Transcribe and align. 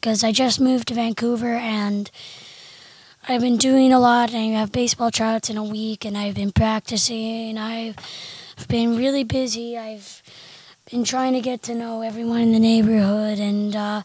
because 0.00 0.22
I 0.24 0.32
just 0.32 0.60
moved 0.60 0.88
to 0.88 0.94
Vancouver 0.94 1.54
and 1.54 2.10
I've 3.28 3.40
been 3.40 3.56
doing 3.58 3.92
a 3.92 3.98
lot. 3.98 4.32
And 4.32 4.56
I 4.56 4.58
have 4.60 4.72
baseball 4.72 5.10
tryouts 5.10 5.50
in 5.50 5.56
a 5.56 5.64
week, 5.64 6.04
and 6.04 6.16
I've 6.16 6.34
been 6.34 6.52
practicing. 6.52 7.58
I've 7.58 7.96
been 8.68 8.96
really 8.96 9.24
busy. 9.24 9.76
I've 9.76 10.22
been 10.90 11.04
trying 11.04 11.34
to 11.34 11.40
get 11.40 11.62
to 11.64 11.74
know 11.74 12.02
everyone 12.02 12.40
in 12.40 12.52
the 12.52 12.60
neighborhood 12.60 13.38
and. 13.38 13.76
Uh, 13.76 14.02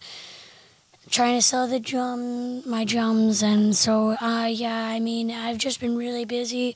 trying 1.10 1.38
to 1.38 1.42
sell 1.44 1.68
the 1.68 1.80
drum, 1.80 2.68
my 2.68 2.84
drums, 2.84 3.44
and 3.44 3.76
so 3.76 4.16
uh, 4.20 4.48
yeah. 4.50 4.88
I 4.88 5.00
mean, 5.00 5.30
I've 5.30 5.60
just 5.60 5.80
been 5.80 5.96
really 5.96 6.26
busy, 6.26 6.76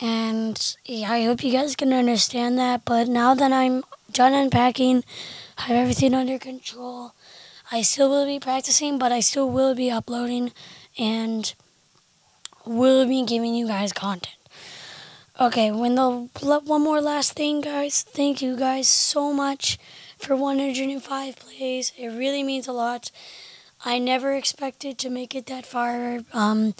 and 0.00 0.76
yeah, 0.84 1.10
I 1.10 1.24
hope 1.24 1.42
you 1.42 1.50
guys 1.50 1.74
can 1.74 1.92
understand 1.92 2.58
that. 2.58 2.84
But 2.84 3.08
now 3.08 3.34
that 3.34 3.50
I'm 3.50 3.82
done 4.12 4.34
unpacking, 4.34 5.02
I 5.58 5.62
have 5.62 5.76
everything 5.76 6.14
under 6.14 6.38
control. 6.38 7.14
I 7.72 7.82
still 7.82 8.10
will 8.10 8.26
be 8.26 8.40
practicing, 8.40 8.98
but 8.98 9.12
I 9.12 9.20
still 9.20 9.48
will 9.48 9.74
be 9.74 9.90
uploading, 9.90 10.52
and 10.98 11.52
will 12.66 13.06
be 13.06 13.24
giving 13.24 13.54
you 13.54 13.66
guys 13.66 13.92
content. 13.92 14.36
Okay, 15.40 15.70
when 15.70 15.94
the 15.94 16.28
one 16.42 16.82
more 16.82 17.00
last 17.00 17.32
thing, 17.32 17.62
guys. 17.62 18.02
Thank 18.02 18.42
you 18.42 18.56
guys 18.56 18.88
so 18.88 19.32
much 19.32 19.78
for 20.18 20.36
105 20.36 21.36
plays. 21.36 21.92
It 21.96 22.08
really 22.08 22.42
means 22.42 22.68
a 22.68 22.72
lot. 22.72 23.10
I 23.82 23.98
never 23.98 24.34
expected 24.34 24.98
to 24.98 25.08
make 25.08 25.34
it 25.34 25.46
that 25.46 25.64
far, 25.64 26.20
um, 26.34 26.74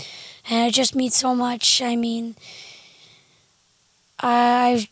and 0.50 0.68
it 0.68 0.74
just 0.74 0.94
means 0.94 1.16
so 1.16 1.34
much. 1.34 1.80
I 1.80 1.96
mean, 1.96 2.36
I've 4.18 4.88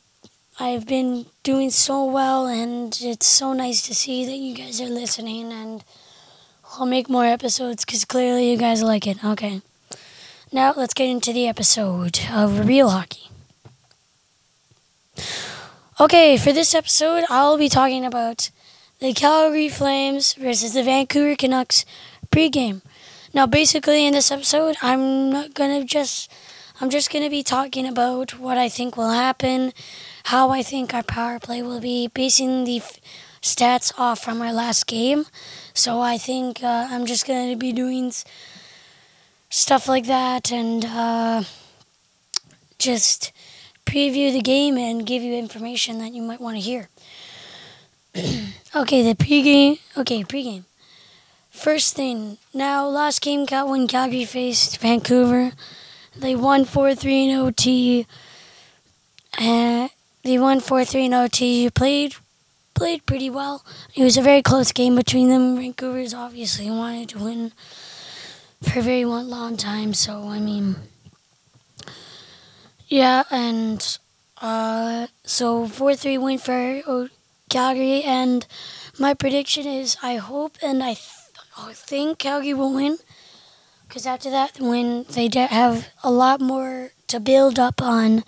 I've 0.60 0.86
been 0.86 1.26
doing 1.44 1.70
so 1.70 2.04
well, 2.04 2.46
and 2.46 2.98
it's 3.00 3.26
so 3.26 3.52
nice 3.52 3.80
to 3.82 3.94
see 3.94 4.24
that 4.24 4.36
you 4.36 4.56
guys 4.56 4.80
are 4.80 4.88
listening. 4.88 5.52
And 5.52 5.84
I'll 6.72 6.86
make 6.86 7.08
more 7.08 7.24
episodes 7.24 7.84
because 7.84 8.04
clearly 8.04 8.50
you 8.50 8.56
guys 8.58 8.82
like 8.82 9.06
it. 9.06 9.24
Okay, 9.24 9.62
now 10.50 10.74
let's 10.76 10.94
get 10.94 11.08
into 11.08 11.32
the 11.32 11.46
episode 11.46 12.18
of 12.32 12.66
Real 12.66 12.90
Hockey. 12.90 13.30
Okay, 16.00 16.36
for 16.36 16.52
this 16.52 16.74
episode, 16.74 17.24
I'll 17.28 17.56
be 17.56 17.68
talking 17.68 18.04
about 18.04 18.50
the 18.98 19.12
Calgary 19.12 19.68
Flames 19.68 20.34
versus 20.34 20.74
the 20.74 20.82
Vancouver 20.82 21.36
Canucks 21.36 21.84
pregame. 22.32 22.82
Now, 23.32 23.46
basically, 23.46 24.06
in 24.06 24.12
this 24.12 24.32
episode, 24.32 24.76
I'm 24.82 25.30
not 25.30 25.54
gonna 25.54 25.84
just. 25.84 26.28
I'm 26.80 26.90
just 26.90 27.10
going 27.10 27.24
to 27.24 27.30
be 27.30 27.42
talking 27.42 27.86
about 27.86 28.38
what 28.38 28.56
I 28.56 28.68
think 28.68 28.96
will 28.96 29.10
happen, 29.10 29.72
how 30.24 30.50
I 30.50 30.62
think 30.62 30.94
our 30.94 31.02
power 31.02 31.40
play 31.40 31.60
will 31.60 31.80
be, 31.80 32.06
basing 32.06 32.62
the 32.64 32.76
f- 32.76 33.00
stats 33.42 33.92
off 33.98 34.20
from 34.20 34.40
our 34.40 34.52
last 34.52 34.86
game. 34.86 35.26
So 35.74 36.00
I 36.00 36.18
think 36.18 36.62
uh, 36.62 36.86
I'm 36.88 37.04
just 37.04 37.26
going 37.26 37.50
to 37.50 37.56
be 37.56 37.72
doing 37.72 38.08
s- 38.08 38.24
stuff 39.50 39.88
like 39.88 40.06
that 40.06 40.52
and 40.52 40.84
uh, 40.84 41.42
just 42.78 43.32
preview 43.84 44.32
the 44.32 44.40
game 44.40 44.78
and 44.78 45.04
give 45.04 45.22
you 45.22 45.34
information 45.34 45.98
that 45.98 46.12
you 46.12 46.22
might 46.22 46.40
want 46.40 46.58
to 46.58 46.60
hear. 46.60 46.88
okay, 48.76 49.02
the 49.02 49.16
pregame. 49.16 49.80
Okay, 49.96 50.22
pregame. 50.22 50.62
First 51.50 51.96
thing. 51.96 52.38
Now, 52.54 52.86
last 52.86 53.20
game 53.20 53.46
got 53.46 53.68
when 53.68 53.88
Calgary 53.88 54.24
faced 54.24 54.78
Vancouver. 54.78 55.54
They 56.18 56.34
won 56.34 56.64
4 56.64 56.94
3 56.94 57.30
in 57.30 57.38
OT. 57.38 58.06
Uh, 59.38 59.88
they 60.24 60.38
won 60.38 60.60
4 60.60 60.84
3 60.84 61.06
in 61.06 61.14
OT. 61.14 61.70
Played 61.70 62.14
played 62.74 63.06
pretty 63.06 63.30
well. 63.30 63.64
It 63.94 64.04
was 64.04 64.16
a 64.16 64.22
very 64.22 64.42
close 64.42 64.72
game 64.72 64.94
between 64.96 65.28
them. 65.28 65.56
Vancouver's 65.56 66.14
obviously 66.14 66.70
wanted 66.70 67.08
to 67.10 67.18
win 67.18 67.52
for 68.62 68.78
a 68.78 68.82
very 68.82 69.04
long 69.04 69.56
time, 69.56 69.94
so 69.94 70.28
I 70.28 70.38
mean, 70.38 70.76
yeah, 72.88 73.24
and 73.30 73.98
uh, 74.40 75.06
so 75.24 75.66
4 75.66 75.94
3 75.94 76.18
win 76.18 76.38
for 76.38 77.08
Calgary, 77.48 78.02
and 78.02 78.46
my 78.98 79.14
prediction 79.14 79.66
is 79.66 79.96
I 80.02 80.16
hope 80.16 80.56
and 80.62 80.82
I, 80.82 80.94
th- 80.94 81.30
I 81.56 81.72
think 81.72 82.18
Calgary 82.18 82.54
will 82.54 82.72
win. 82.74 82.98
Because 83.88 84.06
after 84.06 84.30
that, 84.30 84.60
when 84.60 85.04
they 85.04 85.30
have 85.34 85.88
a 86.04 86.10
lot 86.10 86.42
more 86.42 86.90
to 87.06 87.18
build 87.18 87.58
up 87.58 87.80
on 87.80 88.22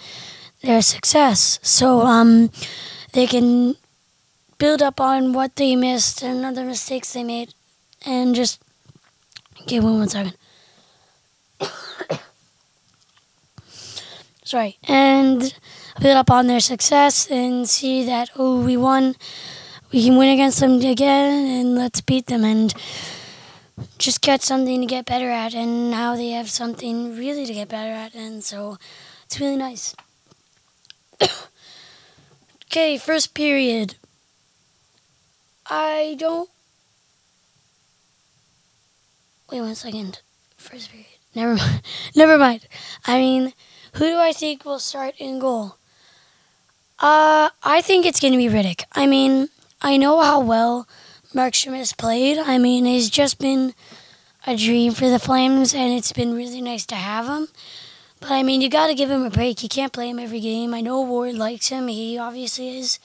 their 0.62 0.80
success, 0.80 1.58
so 1.62 2.00
um, 2.00 2.50
they 3.12 3.26
can 3.26 3.76
build 4.56 4.80
up 4.80 5.00
on 5.00 5.34
what 5.34 5.56
they 5.56 5.76
missed 5.76 6.22
and 6.22 6.46
other 6.46 6.64
mistakes 6.64 7.12
they 7.12 7.22
made, 7.22 7.52
and 8.06 8.34
just 8.34 8.58
give 9.66 9.84
one 9.84 9.98
one 9.98 10.08
second. 10.08 10.34
Sorry, 14.44 14.78
and 14.84 15.54
build 16.00 16.16
up 16.16 16.30
on 16.30 16.46
their 16.46 16.60
success 16.60 17.30
and 17.30 17.68
see 17.68 18.02
that 18.06 18.30
oh 18.36 18.64
we 18.64 18.78
won, 18.78 19.14
we 19.92 20.02
can 20.04 20.16
win 20.16 20.30
against 20.30 20.60
them 20.60 20.80
again, 20.80 21.46
and 21.46 21.74
let's 21.74 22.00
beat 22.00 22.28
them. 22.28 22.44
And 22.44 22.72
just 23.98 24.20
get 24.22 24.42
something 24.42 24.80
to 24.80 24.86
get 24.86 25.06
better 25.06 25.30
at, 25.30 25.54
and 25.54 25.90
now 25.90 26.16
they 26.16 26.30
have 26.30 26.50
something 26.50 27.16
really 27.16 27.46
to 27.46 27.54
get 27.54 27.68
better 27.68 27.92
at, 27.92 28.14
and 28.14 28.42
so 28.42 28.78
it's 29.24 29.40
really 29.40 29.56
nice. 29.56 29.94
okay, 32.66 32.98
first 32.98 33.34
period. 33.34 33.96
I 35.66 36.16
don't. 36.18 36.50
Wait 39.50 39.60
one 39.60 39.74
second. 39.74 40.20
First 40.56 40.90
period. 40.90 41.06
Never 41.34 41.54
mind. 41.54 41.82
Never 42.16 42.38
mind. 42.38 42.66
I 43.06 43.18
mean, 43.18 43.52
who 43.94 44.06
do 44.06 44.18
I 44.18 44.32
think 44.32 44.64
will 44.64 44.78
start 44.78 45.14
in 45.18 45.38
goal? 45.38 45.76
Uh, 46.98 47.50
I 47.62 47.80
think 47.80 48.04
it's 48.04 48.20
going 48.20 48.32
to 48.32 48.38
be 48.38 48.48
Rittich. 48.48 48.84
I 48.92 49.06
mean, 49.06 49.48
I 49.80 49.96
know 49.96 50.20
how 50.20 50.40
well 50.40 50.86
Markstrom 51.34 51.76
has 51.76 51.92
played. 51.92 52.38
I 52.38 52.58
mean, 52.58 52.84
he's 52.84 53.08
just 53.08 53.38
been 53.38 53.72
a 54.46 54.56
dream 54.56 54.92
for 54.92 55.08
the 55.08 55.18
Flames, 55.18 55.74
and 55.74 55.92
it's 55.92 56.12
been 56.12 56.34
really 56.34 56.60
nice 56.60 56.84
to 56.86 56.96
have 56.96 57.26
him. 57.26 57.48
But 58.20 58.32
I 58.32 58.42
mean, 58.42 58.60
you 58.60 58.68
got 58.68 58.88
to 58.88 58.94
give 58.94 59.10
him 59.10 59.22
a 59.22 59.30
break. 59.30 59.62
You 59.62 59.68
can't 59.68 59.92
play 59.92 60.10
him 60.10 60.18
every 60.18 60.40
game. 60.40 60.74
I 60.74 60.80
know 60.80 61.00
Ward 61.00 61.36
likes 61.36 61.68
him. 61.68 61.88
He 61.88 62.18
obviously 62.18 62.78
is. 62.78 62.98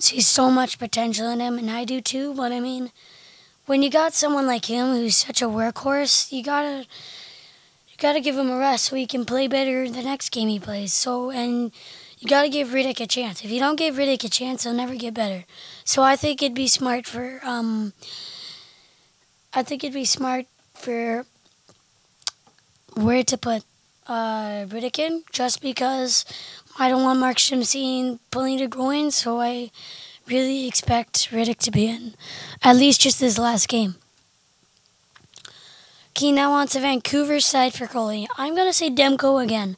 Sees 0.00 0.28
so 0.28 0.48
much 0.48 0.78
potential 0.78 1.28
in 1.28 1.40
him, 1.40 1.58
and 1.58 1.70
I 1.70 1.84
do 1.84 2.00
too. 2.00 2.32
But 2.32 2.52
I 2.52 2.60
mean, 2.60 2.92
when 3.66 3.82
you 3.82 3.90
got 3.90 4.14
someone 4.14 4.46
like 4.46 4.66
him 4.66 4.92
who's 4.92 5.16
such 5.16 5.42
a 5.42 5.46
workhorse, 5.46 6.32
you 6.32 6.42
gotta 6.42 6.86
you 7.88 7.96
gotta 7.98 8.20
give 8.20 8.38
him 8.38 8.48
a 8.48 8.56
rest 8.56 8.86
so 8.86 8.96
he 8.96 9.06
can 9.06 9.24
play 9.24 9.48
better 9.48 9.90
the 9.90 10.02
next 10.02 10.30
game 10.30 10.48
he 10.48 10.60
plays. 10.60 10.92
So 10.92 11.30
and 11.30 11.72
you 12.18 12.28
got 12.28 12.42
to 12.42 12.48
give 12.48 12.68
Rittich 12.68 13.00
a 13.00 13.06
chance. 13.06 13.44
If 13.44 13.50
you 13.50 13.60
don't 13.60 13.76
give 13.76 13.94
Rittich 13.94 14.24
a 14.24 14.28
chance, 14.28 14.64
he'll 14.64 14.74
never 14.74 14.94
get 14.94 15.14
better. 15.14 15.44
So 15.84 16.02
I 16.02 16.16
think 16.16 16.42
it'd 16.42 16.54
be 16.54 16.66
smart 16.66 17.06
for 17.06 17.40
um, 17.44 17.92
I 19.54 19.62
think 19.62 19.84
it'd 19.84 19.94
be 19.94 20.04
smart 20.04 20.46
for 20.74 21.24
Ward 22.96 23.26
to 23.28 23.38
put 23.38 23.62
uh, 24.06 24.66
Rittich 24.66 24.98
in, 24.98 25.22
just 25.32 25.62
because 25.62 26.24
I 26.78 26.88
don't 26.88 27.02
want 27.02 27.20
Mark 27.20 27.38
seeing 27.38 28.18
pulling 28.30 28.58
the 28.58 28.66
groin, 28.66 29.10
so 29.10 29.40
I 29.40 29.70
really 30.26 30.66
expect 30.66 31.30
Rittich 31.30 31.58
to 31.58 31.70
be 31.70 31.86
in 31.86 32.14
at 32.62 32.76
least 32.76 33.00
just 33.00 33.20
this 33.20 33.38
last 33.38 33.68
game. 33.68 33.94
Okay, 36.10 36.32
now 36.32 36.52
on 36.52 36.66
to 36.68 36.80
Vancouver 36.80 37.38
side 37.38 37.74
for 37.74 37.86
goalie. 37.86 38.26
I'm 38.36 38.56
gonna 38.56 38.72
say 38.72 38.90
Demko 38.90 39.42
again, 39.42 39.76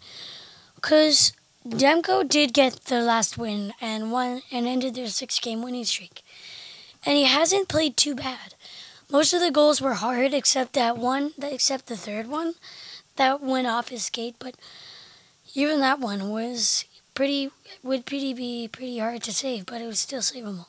cause 0.80 1.32
Demko 1.68 2.26
did 2.26 2.54
get 2.54 2.86
the 2.86 3.02
last 3.02 3.36
win 3.36 3.74
and 3.82 4.10
won 4.10 4.40
and 4.50 4.66
ended 4.66 4.94
their 4.94 5.08
six 5.08 5.38
game 5.38 5.60
winning 5.62 5.84
streak. 5.84 6.22
And 7.04 7.18
he 7.18 7.24
hasn't 7.24 7.68
played 7.68 7.98
too 7.98 8.14
bad. 8.14 8.54
Most 9.10 9.34
of 9.34 9.40
the 9.40 9.50
goals 9.50 9.80
were 9.80 9.94
hard 9.94 10.32
except 10.32 10.72
that 10.72 10.96
one 10.96 11.32
except 11.42 11.86
the 11.86 11.98
third 11.98 12.28
one 12.28 12.54
that 13.16 13.42
went 13.42 13.66
off 13.66 13.90
his 13.90 14.04
skate, 14.04 14.36
but 14.38 14.54
even 15.54 15.80
that 15.80 16.00
one 16.00 16.30
was 16.30 16.86
pretty 17.14 17.50
would 17.82 18.06
pretty 18.06 18.32
be 18.32 18.66
pretty 18.66 18.98
hard 18.98 19.22
to 19.24 19.32
save, 19.32 19.66
but 19.66 19.82
it 19.82 19.86
was 19.86 20.00
still 20.00 20.20
savable. 20.20 20.66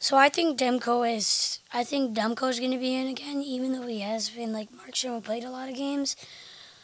So 0.00 0.16
I 0.16 0.28
think 0.28 0.58
Demko 0.58 1.14
is 1.14 1.60
I 1.72 1.84
think 1.84 2.16
Demko 2.16 2.50
is 2.50 2.58
gonna 2.58 2.78
be 2.78 2.96
in 2.96 3.06
again, 3.06 3.40
even 3.40 3.72
though 3.72 3.86
he 3.86 4.00
has 4.00 4.30
been 4.30 4.52
like 4.52 4.68
Markstrom 4.72 5.22
played 5.22 5.44
a 5.44 5.50
lot 5.50 5.68
of 5.68 5.76
games. 5.76 6.16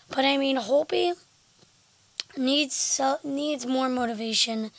But 0.09 0.25
I 0.25 0.37
mean 0.37 0.57
Holtby 0.57 1.15
needs 2.37 3.01
needs 3.25 3.67
more 3.67 3.89
motivation 3.89 4.71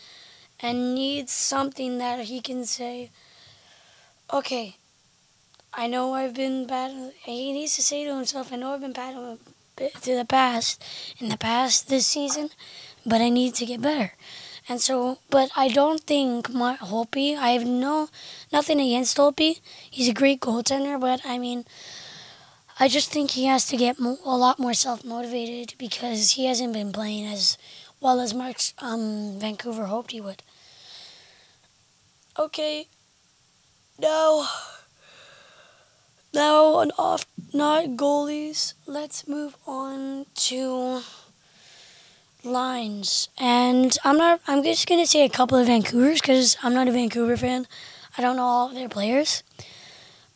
and 0.59 0.95
needs 0.95 1.31
something 1.31 1.97
that 1.97 2.25
he 2.25 2.41
can 2.41 2.65
say, 2.65 3.11
okay, 4.31 4.77
I 5.73 5.88
know 5.88 6.13
I've 6.13 6.33
been 6.33 6.67
bad. 6.67 7.13
He 7.23 7.51
needs 7.51 7.75
to 7.75 7.81
say 7.81 8.05
to 8.05 8.15
himself, 8.15 8.53
I 8.53 8.55
know 8.55 8.73
I've 8.73 8.81
been 8.81 8.94
bad 8.94 9.15
to 9.75 10.15
the 10.15 10.25
past 10.25 10.83
in 11.19 11.29
the 11.29 11.38
past 11.38 11.89
this 11.89 12.05
season, 12.07 12.50
but 13.05 13.21
I 13.21 13.29
need 13.29 13.55
to 13.55 13.65
get 13.65 13.81
better. 13.81 14.13
And 14.69 14.79
so, 14.79 15.17
but 15.29 15.50
I 15.57 15.67
don't 15.67 16.01
think 16.01 16.50
my 16.53 16.77
Holtby. 16.77 17.35
I 17.38 17.50
have 17.50 17.65
no 17.65 18.07
nothing 18.51 18.79
against 18.79 19.17
Holtby. 19.17 19.59
He's 19.91 20.07
a 20.07 20.13
great 20.13 20.39
goaltender, 20.39 21.00
but 21.00 21.19
I 21.25 21.38
mean, 21.38 21.65
I 22.79 22.87
just 22.87 23.11
think 23.11 23.31
he 23.31 23.45
has 23.45 23.65
to 23.67 23.77
get 23.77 23.99
mo- 23.99 24.17
a 24.25 24.37
lot 24.37 24.59
more 24.59 24.73
self 24.73 25.03
motivated 25.05 25.75
because 25.77 26.31
he 26.31 26.45
hasn't 26.45 26.73
been 26.73 26.91
playing 26.91 27.25
as 27.25 27.57
well 28.01 28.19
as 28.19 28.33
Mark 28.33 28.57
um, 28.79 29.39
Vancouver 29.39 29.85
hoped 29.85 30.11
he 30.11 30.21
would. 30.21 30.43
Okay, 32.37 32.87
now, 33.99 34.47
now 36.33 36.63
on 36.65 36.91
off 36.97 37.25
not 37.53 37.85
goalies. 37.95 38.73
Let's 38.87 39.27
move 39.27 39.55
on 39.67 40.25
to 40.35 41.01
lines, 42.43 43.29
and 43.37 43.95
I'm 44.03 44.17
not. 44.17 44.41
I'm 44.47 44.63
just 44.63 44.87
gonna 44.87 45.05
say 45.05 45.23
a 45.23 45.29
couple 45.29 45.57
of 45.57 45.67
Vancouver's 45.67 46.21
because 46.21 46.57
I'm 46.63 46.73
not 46.73 46.87
a 46.87 46.91
Vancouver 46.91 47.37
fan. 47.37 47.67
I 48.17 48.21
don't 48.21 48.35
know 48.35 48.43
all 48.43 48.67
of 48.69 48.75
their 48.75 48.89
players, 48.89 49.43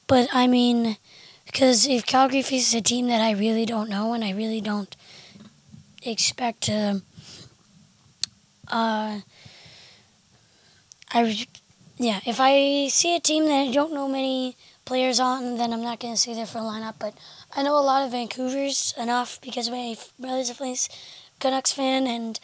but 0.08 0.30
I 0.32 0.48
mean, 0.48 0.98
because 1.48 1.88
if 1.88 2.06
Calgary 2.06 2.44
faces 2.44 2.76
a 2.76 2.82
team 2.82 3.08
that 3.08 3.22
I 3.22 3.32
really 3.32 3.66
don't 3.66 3.90
know 3.90 4.14
and 4.14 4.24
I 4.24 4.32
really 4.32 4.62
don't 4.62 4.96
expect 6.04 6.62
to, 6.62 7.02
uh, 8.68 9.22
I 11.12 11.48
yeah, 11.98 12.20
if 12.26 12.40
I 12.40 12.90
see 12.90 13.16
a 13.16 13.20
team 13.20 13.46
that 13.46 13.68
I 13.68 13.72
don't 13.72 13.94
know 13.94 14.08
many 14.08 14.56
players 14.86 15.20
on, 15.20 15.58
then 15.58 15.74
I'm 15.74 15.82
not 15.82 16.00
going 16.00 16.14
to 16.14 16.20
say 16.20 16.34
their 16.34 16.46
full 16.46 16.62
lineup. 16.62 16.96
But 17.00 17.16
I 17.56 17.64
know 17.64 17.78
a 17.78 17.82
lot 17.82 18.06
of 18.06 18.12
Vancouver's 18.12 18.94
enough 18.98 19.42
because 19.42 19.70
my 19.70 19.96
brother's 20.20 20.52
a 20.52 20.56
place 20.56 20.90
Canucks 21.40 21.72
fan, 21.72 22.06
and 22.08 22.40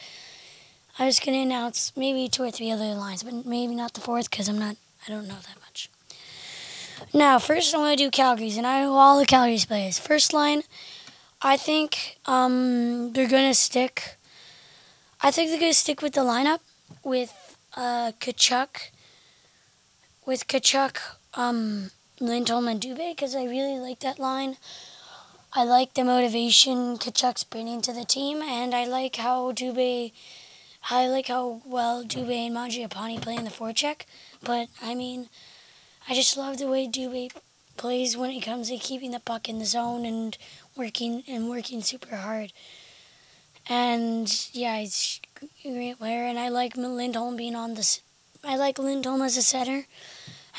I 0.98 1.06
was 1.06 1.20
going 1.20 1.38
to 1.38 1.42
announce 1.42 1.96
maybe 1.96 2.28
two 2.28 2.44
or 2.44 2.52
three 2.52 2.72
other 2.72 2.96
lines, 2.96 3.24
but 3.24 3.46
maybe 3.46 3.76
not 3.76 3.94
the 3.94 4.02
fourth 4.02 4.30
because 4.30 4.50
I'm 4.50 4.60
not. 4.60 4.76
I 5.08 5.12
don't 5.12 5.28
know 5.28 5.36
that 5.36 5.56
much. 5.56 5.63
Now, 7.14 7.38
first 7.38 7.74
I'm 7.74 7.82
going 7.82 7.96
to 7.96 8.04
do 8.04 8.10
Calgary's, 8.10 8.58
and 8.58 8.66
I 8.66 8.82
know 8.82 8.94
all 8.94 9.20
the 9.20 9.26
Calgary's 9.26 9.66
players. 9.66 10.00
First 10.00 10.34
line, 10.34 10.64
I 11.42 11.58
think 11.58 12.18
um, 12.26 13.14
they're 13.14 13.30
going 13.30 13.50
to 13.50 13.54
stick. 13.54 14.16
I 15.22 15.30
think 15.30 15.50
they're 15.50 15.60
going 15.60 15.72
to 15.72 15.78
stick 15.78 16.02
with 16.02 16.14
the 16.14 16.22
lineup 16.22 16.60
with 17.04 17.58
uh, 17.76 18.14
Tkachuk 18.20 18.90
with 20.26 20.48
Tkachuk, 20.48 20.98
um, 21.34 21.92
Lindholm, 22.20 22.68
and 22.68 22.82
Dubé 22.82 23.16
because 23.16 23.36
I 23.36 23.44
really 23.44 23.80
like 23.80 24.00
that 24.00 24.20
line. 24.20 24.58
I 25.54 25.64
like 25.64 25.94
the 25.94 26.04
motivation 26.04 26.98
Tkachuk's 26.98 27.44
bringing 27.44 27.82
to 27.82 27.94
the 27.94 28.06
team, 28.06 28.42
and 28.42 28.74
I 28.74 28.86
like 28.86 29.18
how 29.18 29.52
Dubé, 29.52 30.12
I 30.90 31.08
like 31.08 31.28
how 31.28 31.62
well 31.66 32.04
Dubé 32.04 32.48
and 32.48 32.56
Mangiapane 32.56 33.22
play 33.22 33.36
in 33.36 33.44
the 33.44 33.52
forecheck. 33.52 34.02
But 34.42 34.70
I 34.82 34.96
mean, 34.96 35.30
I 36.08 36.16
just 36.16 36.36
love 36.38 36.58
the 36.58 36.68
way 36.68 36.88
Dubé 36.88 37.32
plays 37.78 38.18
when 38.18 38.30
it 38.30 38.42
comes 38.42 38.70
to 38.70 38.78
keeping 38.78 39.12
the 39.12 39.20
puck 39.20 39.48
in 39.48 39.60
the 39.60 39.66
zone 39.66 40.06
and 40.06 40.38
working 40.76 41.24
and 41.28 41.50
working 41.50 41.82
super 41.82 42.18
hard. 42.18 42.52
And 43.70 44.30
yeah, 44.52 44.80
he's 44.80 45.22
a 45.42 45.72
great 45.72 46.00
player, 46.00 46.26
and 46.26 46.38
I 46.38 46.50
like 46.50 46.76
Lindholm 46.76 47.38
being 47.38 47.56
on 47.56 47.76
the 47.76 48.00
I 48.44 48.58
like 48.58 48.78
Lindholm 48.78 49.22
as 49.22 49.38
a 49.38 49.42
center. 49.42 49.86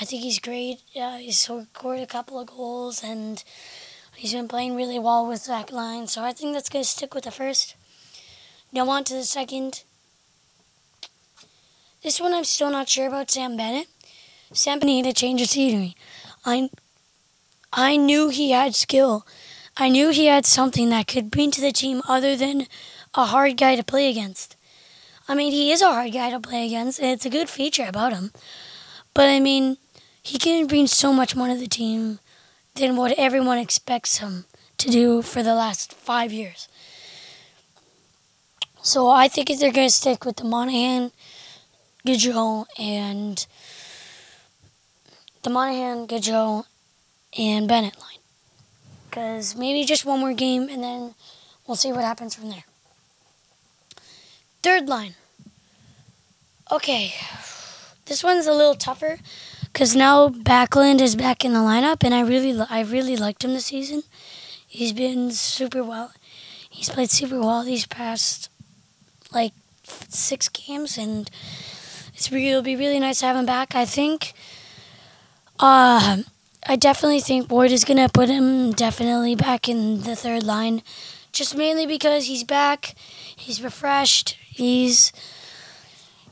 I 0.00 0.06
think 0.06 0.22
he's 0.22 0.38
great. 0.38 0.80
Uh, 0.98 1.18
he's 1.18 1.38
scored 1.38 2.00
a 2.00 2.06
couple 2.06 2.40
of 2.40 2.46
goals, 2.46 3.04
and 3.04 3.44
he's 4.16 4.32
been 4.32 4.48
playing 4.48 4.74
really 4.74 4.98
well 4.98 5.26
with 5.26 5.44
that 5.46 5.70
line. 5.70 6.06
So 6.06 6.24
I 6.24 6.32
think 6.32 6.54
that's 6.54 6.70
going 6.70 6.82
to 6.82 6.88
stick 6.88 7.14
with 7.14 7.24
the 7.24 7.30
first. 7.30 7.76
Now 8.72 8.88
on 8.88 9.04
to 9.04 9.14
the 9.14 9.24
second. 9.24 9.84
This 12.02 12.20
one 12.20 12.32
I'm 12.32 12.44
still 12.44 12.70
not 12.70 12.88
sure 12.88 13.06
about 13.06 13.30
Sam 13.30 13.56
Bennett. 13.56 13.88
Sam 14.54 14.78
needed 14.78 15.16
to 15.16 15.20
change 15.20 15.42
of 15.42 15.48
scenery. 15.48 15.96
I, 16.46 16.70
I 17.72 17.96
knew 17.96 18.28
he 18.28 18.52
had 18.52 18.74
skill. 18.74 19.26
I 19.76 19.88
knew 19.88 20.10
he 20.10 20.26
had 20.26 20.46
something 20.46 20.90
that 20.90 21.08
could 21.08 21.30
bring 21.30 21.50
to 21.50 21.60
the 21.60 21.72
team 21.72 22.02
other 22.08 22.36
than 22.36 22.68
a 23.14 23.24
hard 23.26 23.56
guy 23.56 23.74
to 23.74 23.82
play 23.82 24.08
against. 24.08 24.56
I 25.26 25.34
mean, 25.34 25.50
he 25.50 25.72
is 25.72 25.82
a 25.82 25.90
hard 25.90 26.12
guy 26.12 26.30
to 26.30 26.38
play 26.38 26.66
against, 26.66 27.00
and 27.00 27.10
it's 27.10 27.26
a 27.26 27.30
good 27.30 27.50
feature 27.50 27.86
about 27.86 28.12
him. 28.12 28.30
But 29.12 29.28
I 29.28 29.40
mean, 29.40 29.78
he 30.22 30.38
can 30.38 30.68
bring 30.68 30.86
so 30.86 31.12
much 31.12 31.34
more 31.34 31.48
to 31.48 31.56
the 31.56 31.66
team 31.66 32.20
than 32.76 32.96
what 32.96 33.12
everyone 33.18 33.58
expects 33.58 34.18
him 34.18 34.44
to 34.78 34.90
do 34.90 35.22
for 35.22 35.42
the 35.42 35.54
last 35.54 35.92
five 35.92 36.32
years. 36.32 36.68
So 38.82 39.08
I 39.08 39.26
think 39.28 39.50
if 39.50 39.58
they're 39.58 39.72
going 39.72 39.88
to 39.88 39.94
stick 39.94 40.24
with 40.24 40.36
the 40.36 40.44
Monahan, 40.44 41.10
Gaudreau, 42.06 42.66
and 42.78 43.46
the 45.44 45.50
Monahan, 45.50 46.08
Gaudreau, 46.08 46.64
and 47.38 47.68
Bennett 47.68 48.00
line. 48.00 48.18
Because 49.08 49.54
maybe 49.54 49.84
just 49.84 50.04
one 50.04 50.18
more 50.20 50.32
game, 50.32 50.68
and 50.68 50.82
then 50.82 51.14
we'll 51.66 51.76
see 51.76 51.92
what 51.92 52.02
happens 52.02 52.34
from 52.34 52.50
there. 52.50 52.64
Third 54.62 54.88
line. 54.88 55.14
Okay, 56.72 57.12
this 58.06 58.24
one's 58.24 58.46
a 58.46 58.52
little 58.52 58.74
tougher 58.74 59.18
because 59.66 59.94
now 59.94 60.30
Backlund 60.30 61.00
is 61.00 61.14
back 61.14 61.44
in 61.44 61.52
the 61.52 61.58
lineup, 61.60 62.02
and 62.02 62.14
I 62.14 62.22
really, 62.22 62.58
I 62.70 62.80
really 62.80 63.16
liked 63.16 63.44
him 63.44 63.52
this 63.52 63.66
season. 63.66 64.02
He's 64.66 64.92
been 64.92 65.30
super 65.30 65.84
well. 65.84 66.12
He's 66.70 66.88
played 66.88 67.10
super 67.10 67.38
well 67.38 67.62
these 67.62 67.86
past 67.86 68.48
like 69.30 69.52
six 70.08 70.48
games, 70.48 70.96
and 70.96 71.30
it's 72.14 72.32
it'll 72.32 72.62
be 72.62 72.76
really 72.76 72.98
nice 72.98 73.20
to 73.20 73.26
have 73.26 73.36
him 73.36 73.46
back. 73.46 73.74
I 73.74 73.84
think. 73.84 74.32
Uh, 75.58 76.22
I 76.66 76.76
definitely 76.76 77.20
think 77.20 77.50
Ward 77.50 77.70
is 77.70 77.84
gonna 77.84 78.08
put 78.08 78.28
him 78.28 78.72
definitely 78.72 79.34
back 79.34 79.68
in 79.68 80.02
the 80.02 80.16
third 80.16 80.42
line, 80.42 80.82
just 81.32 81.56
mainly 81.56 81.86
because 81.86 82.26
he's 82.26 82.44
back, 82.44 82.94
he's 83.36 83.62
refreshed, 83.62 84.36
He's 84.54 85.12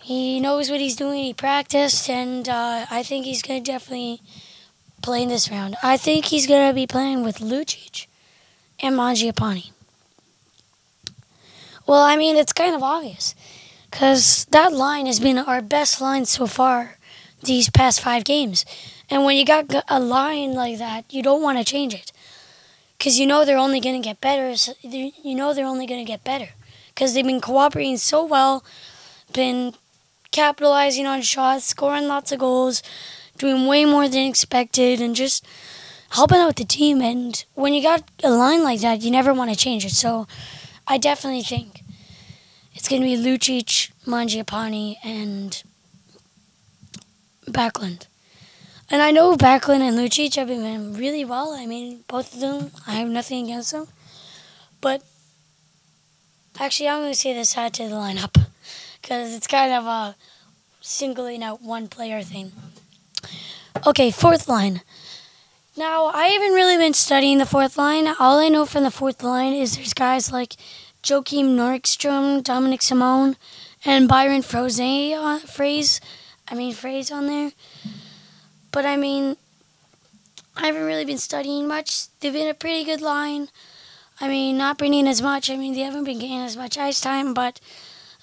he 0.00 0.38
knows 0.38 0.70
what 0.70 0.78
he's 0.78 0.94
doing. 0.94 1.24
He 1.24 1.34
practiced, 1.34 2.08
and 2.08 2.48
uh, 2.48 2.86
I 2.88 3.02
think 3.02 3.24
he's 3.24 3.42
gonna 3.42 3.60
definitely 3.60 4.20
play 5.02 5.24
in 5.24 5.28
this 5.28 5.50
round. 5.50 5.74
I 5.82 5.96
think 5.96 6.26
he's 6.26 6.46
gonna 6.46 6.72
be 6.72 6.86
playing 6.86 7.24
with 7.24 7.38
Lucic 7.38 8.06
and 8.78 8.94
Mangiapane. 8.96 9.72
Well, 11.84 12.02
I 12.02 12.14
mean, 12.16 12.36
it's 12.36 12.52
kind 12.52 12.76
of 12.76 12.82
obvious 12.84 13.34
because 13.90 14.44
that 14.52 14.72
line 14.72 15.06
has 15.06 15.18
been 15.18 15.38
our 15.38 15.60
best 15.60 16.00
line 16.00 16.24
so 16.24 16.46
far 16.46 16.98
these 17.42 17.70
past 17.70 18.00
five 18.00 18.22
games. 18.22 18.64
And 19.12 19.26
when 19.26 19.36
you 19.36 19.44
got 19.44 19.66
a 19.88 20.00
line 20.00 20.54
like 20.54 20.78
that, 20.78 21.04
you 21.12 21.22
don't 21.22 21.42
want 21.42 21.58
to 21.58 21.64
change 21.64 21.92
it 21.92 22.12
because 22.96 23.18
you 23.20 23.26
know 23.26 23.44
they're 23.44 23.58
only 23.58 23.78
going 23.78 24.00
to 24.00 24.08
get 24.08 24.22
better. 24.22 24.56
So 24.56 24.72
you 24.80 25.34
know 25.34 25.52
they're 25.52 25.66
only 25.66 25.86
going 25.86 26.00
to 26.00 26.10
get 26.10 26.24
better 26.24 26.48
because 26.88 27.12
they've 27.12 27.26
been 27.26 27.42
cooperating 27.42 27.98
so 27.98 28.24
well, 28.24 28.64
been 29.34 29.74
capitalizing 30.30 31.04
on 31.04 31.20
shots, 31.20 31.66
scoring 31.66 32.08
lots 32.08 32.32
of 32.32 32.38
goals, 32.38 32.82
doing 33.36 33.66
way 33.66 33.84
more 33.84 34.08
than 34.08 34.26
expected, 34.26 34.98
and 35.02 35.14
just 35.14 35.46
helping 36.12 36.38
out 36.38 36.56
the 36.56 36.64
team. 36.64 37.02
And 37.02 37.44
when 37.52 37.74
you 37.74 37.82
got 37.82 38.04
a 38.24 38.30
line 38.30 38.64
like 38.64 38.80
that, 38.80 39.02
you 39.02 39.10
never 39.10 39.34
want 39.34 39.50
to 39.50 39.56
change 39.56 39.84
it. 39.84 39.90
So 39.90 40.26
I 40.88 40.96
definitely 40.96 41.42
think 41.42 41.82
it's 42.72 42.88
going 42.88 43.02
to 43.02 43.06
be 43.06 43.22
Lucic, 43.22 43.92
Mangiapane, 44.06 44.96
and 45.04 45.62
Backlund. 47.46 48.06
And 48.92 49.02
I 49.02 49.10
know 49.10 49.34
Backlund 49.36 49.80
and 49.80 49.98
Lucic 49.98 50.36
have 50.36 50.46
been 50.46 50.94
really 50.94 51.24
well. 51.24 51.52
I 51.52 51.66
mean, 51.66 52.04
both 52.06 52.34
of 52.34 52.40
them, 52.40 52.70
I 52.86 52.92
have 52.92 53.08
nothing 53.08 53.46
against 53.46 53.72
them. 53.72 53.88
But 54.80 55.02
Actually, 56.60 56.88
I'm 56.88 57.00
going 57.00 57.12
to 57.12 57.18
say 57.18 57.32
this 57.32 57.56
add 57.56 57.72
to 57.74 57.88
the 57.88 57.94
lineup 57.94 58.38
because 59.00 59.34
it's 59.34 59.46
kind 59.46 59.72
of 59.72 59.86
a 59.86 60.16
singling 60.80 61.42
out 61.42 61.62
one 61.62 61.88
player 61.88 62.22
thing. 62.22 62.52
Okay, 63.86 64.10
fourth 64.10 64.48
line. 64.48 64.82
Now, 65.76 66.06
I 66.06 66.26
haven't 66.26 66.52
really 66.52 66.76
been 66.76 66.92
studying 66.92 67.38
the 67.38 67.46
fourth 67.46 67.78
line. 67.78 68.06
All 68.06 68.38
I 68.38 68.48
know 68.48 68.66
from 68.66 68.84
the 68.84 68.90
fourth 68.90 69.22
line 69.22 69.54
is 69.54 69.76
there's 69.76 69.94
guys 69.94 70.30
like 70.30 70.56
Joakim 71.02 71.56
Nordstrom, 71.56 72.44
Dominic 72.44 72.82
Simone, 72.82 73.36
and 73.84 74.06
Byron 74.06 74.42
Froese, 74.42 75.14
uh, 75.14 75.38
phrase. 75.38 76.00
I 76.48 76.54
mean, 76.54 76.74
phrase 76.74 77.10
on 77.10 77.26
there. 77.26 77.52
But 78.72 78.86
I 78.86 78.96
mean, 78.96 79.36
I 80.56 80.66
haven't 80.66 80.84
really 80.84 81.04
been 81.04 81.18
studying 81.18 81.68
much. 81.68 82.08
They've 82.20 82.32
been 82.32 82.48
a 82.48 82.54
pretty 82.54 82.84
good 82.84 83.00
line. 83.00 83.48
I 84.20 84.28
mean, 84.28 84.56
not 84.56 84.78
bringing 84.78 85.06
as 85.06 85.22
much. 85.22 85.50
I 85.50 85.56
mean, 85.56 85.74
they 85.74 85.80
haven't 85.80 86.04
been 86.04 86.18
getting 86.18 86.40
as 86.40 86.56
much 86.56 86.78
ice 86.78 87.00
time, 87.00 87.34
but 87.34 87.60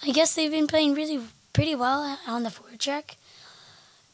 I 0.03 0.11
guess 0.11 0.33
they've 0.33 0.51
been 0.51 0.67
playing 0.67 0.93
really 0.93 1.21
pretty 1.53 1.75
well 1.75 2.17
on 2.27 2.43
the 2.43 2.49
forecheck. 2.49 3.15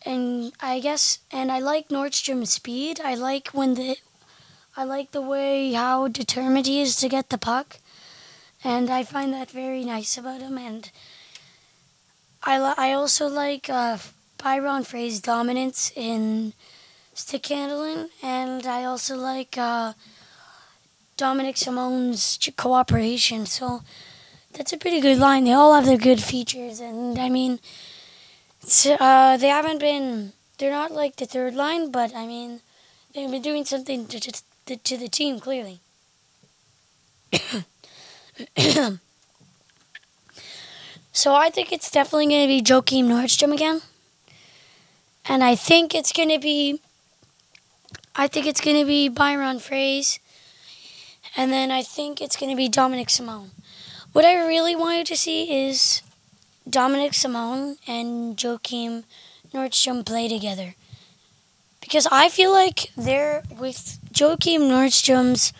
And 0.05 0.53
I 0.59 0.79
guess, 0.79 1.19
and 1.31 1.51
I 1.51 1.59
like 1.59 1.89
Nordstrom's 1.89 2.51
speed. 2.51 2.99
I 3.03 3.15
like 3.15 3.49
when 3.49 3.73
the, 3.73 3.97
I 4.77 4.83
like 4.83 5.11
the 5.11 5.21
way 5.21 5.73
how 5.73 6.07
determined 6.07 6.67
he 6.67 6.81
is 6.81 6.95
to 6.97 7.09
get 7.09 7.29
the 7.29 7.37
puck, 7.37 7.77
and 8.63 8.89
I 8.89 9.03
find 9.03 9.33
that 9.33 9.49
very 9.49 9.83
nice 9.83 10.17
about 10.17 10.41
him. 10.41 10.57
And 10.57 10.91
I 12.43 12.57
I 12.77 12.93
also 12.93 13.27
like 13.27 13.69
uh, 13.69 13.97
Byron 14.45 14.83
Frey's 14.83 15.19
dominance 15.19 15.91
in 15.95 16.53
stick 17.15 17.47
handling, 17.47 18.09
and 18.21 18.67
I 18.67 18.83
also 18.83 19.15
like 19.17 19.57
uh, 19.57 19.93
Dominic 21.17 21.57
Simone's 21.57 22.37
cooperation. 22.55 23.47
So 23.47 23.81
that's 24.53 24.71
a 24.71 24.77
pretty 24.77 25.01
good 25.01 25.17
line. 25.17 25.45
They 25.45 25.53
all 25.53 25.73
have 25.73 25.87
their 25.87 25.97
good 25.97 26.21
features, 26.21 26.79
and 26.79 27.17
I 27.17 27.27
mean, 27.27 27.57
uh, 28.99 29.37
they 29.37 29.47
haven't 29.47 29.79
been. 29.79 30.33
They're 30.59 30.69
not 30.69 30.91
like 30.91 31.15
the 31.15 31.25
third 31.25 31.55
line, 31.55 31.89
but 31.89 32.15
I 32.15 32.27
mean, 32.27 32.61
they've 33.15 33.31
been 33.31 33.41
doing 33.41 33.65
something 33.65 34.05
to, 34.05 34.19
to, 34.19 34.43
to, 34.77 34.95
the 34.95 35.09
team 35.09 35.39
clearly. 35.39 35.79
so 41.11 41.33
I 41.33 41.49
think 41.49 41.71
it's 41.71 41.89
definitely 41.89 42.27
going 42.27 42.43
to 42.43 42.47
be 42.47 42.61
Joakim 42.61 43.05
Nordstrom 43.05 43.51
again, 43.51 43.81
and 45.27 45.43
I 45.43 45.55
think 45.55 45.93
it's 45.93 46.11
to 46.29 46.39
be. 46.39 46.81
I 48.15 48.27
think 48.27 48.45
it's 48.45 48.61
to 48.61 48.85
be 48.85 49.09
Byron 49.09 49.57
Froese, 49.57 50.19
and 51.35 51.51
then 51.51 51.71
I 51.71 51.83
think 51.83 52.21
it's 52.21 52.35
to 52.51 52.55
be 52.55 52.69
Dominic 52.69 53.09
Simone. 53.09 53.51
What 54.13 54.23
I 54.23 54.47
really 54.47 54.75
wanted 54.75 55.05
to 55.07 55.17
see 55.17 55.67
is 55.67 56.01
Dominic 56.69 57.13
Simone 57.13 57.77
and 57.87 58.37
Joakim 58.37 59.03
Nordstrom 59.53 60.05
play 60.05 60.27
together. 60.29 60.75
Because 61.81 62.07
I 62.11 62.29
feel 62.29 62.51
like 62.51 62.91
they're 62.95 63.43
with 63.59 63.99
Joakim 64.11 64.61
Nordstrom's 64.61 65.53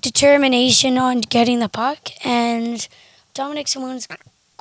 determination 0.00 0.98
on 0.98 1.20
getting 1.20 1.60
the 1.60 1.68
puck 1.68 2.08
and 2.24 2.88
Dominic 3.34 3.68
Simone's 3.68 4.08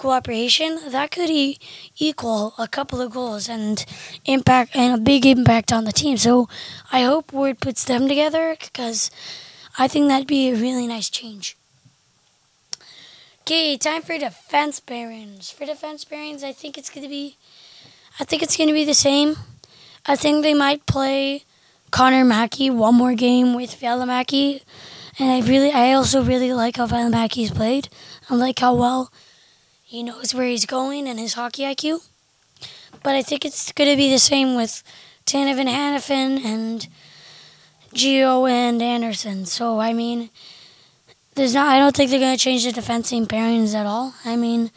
cooperation, 0.02 0.80
that 0.90 1.12
could 1.12 1.30
e- 1.30 1.60
equal 1.98 2.56
a 2.58 2.68
couple 2.68 3.00
of 3.00 3.12
goals 3.12 3.48
and 3.48 3.86
impact 4.26 4.76
and 4.76 4.96
a 4.96 4.98
big 4.98 5.26
impact 5.26 5.72
on 5.72 5.86
the 5.86 5.92
team. 5.92 6.18
So 6.18 6.50
I 6.92 7.04
hope 7.04 7.32
Ward 7.32 7.60
puts 7.60 7.86
them 7.86 8.08
together 8.08 8.58
because 8.60 9.12
I 9.78 9.88
think 9.88 10.08
that'd 10.08 10.28
be 10.28 10.50
a 10.50 10.56
really 10.56 10.88
nice 10.88 11.10
change. 11.10 11.56
Okay, 13.42 13.78
time 13.78 14.02
for 14.02 14.18
defense 14.18 14.80
pairings. 14.80 15.54
For 15.54 15.66
defense 15.66 16.04
pairings, 16.04 16.44
I 16.44 16.54
think 16.54 16.78
it's 16.80 16.90
gonna 16.90 17.08
be, 17.10 17.38
I 18.20 18.24
think 18.24 18.42
it's 18.42 18.58
gonna 18.58 18.74
be 18.74 18.86
the 18.86 18.94
same. 19.10 19.36
I 20.06 20.16
think 20.16 20.42
they 20.42 20.56
might 20.56 20.86
play 20.88 21.44
Connor 21.92 22.26
Mackey 22.26 22.72
one 22.72 22.96
more 22.96 23.14
game 23.14 23.54
with 23.54 23.80
Valimaki, 23.80 24.64
and 25.20 25.30
I 25.30 25.48
really, 25.48 25.72
I 25.72 25.94
also 25.94 26.24
really 26.24 26.54
like 26.54 26.78
how 26.78 26.88
Valimaki's 26.88 27.52
played. 27.52 27.90
I 28.30 28.36
like 28.36 28.60
how 28.60 28.74
well 28.74 29.12
he 29.92 30.04
knows 30.04 30.34
where 30.34 30.48
he's 30.48 30.66
going 30.66 31.06
and 31.06 31.20
his 31.20 31.34
hockey 31.34 31.64
IQ. 31.64 32.08
But 33.04 33.16
I 33.16 33.22
think 33.22 33.44
it's 33.44 33.74
gonna 33.74 33.98
be 33.98 34.10
the 34.10 34.20
same 34.20 34.56
with 34.56 34.84
Tanev 35.26 35.60
and 35.60 35.68
Hanifin 35.68 36.46
and 36.46 36.88
Gio 37.94 38.50
and 38.50 38.82
Andersson. 38.82 39.46
So 39.46 39.82
I 39.82 39.92
mean 39.92 40.30
there's 41.36 41.54
not. 41.54 41.68
I 41.68 41.80
don't 41.80 41.96
think 41.96 42.10
they're 42.10 42.20
going 42.20 42.38
to 42.38 42.44
change 42.44 42.66
the 42.66 42.72
defensive 42.72 43.28
pairings 43.28 43.74
at 43.74 43.86
all. 43.86 44.14
I 44.26 44.36
mean, 44.36 44.72